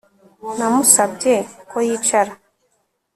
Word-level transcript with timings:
Namusabye 0.57 1.33
ko 1.69 1.77
yicara 1.87 2.31